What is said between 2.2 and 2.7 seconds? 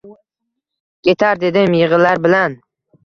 bilan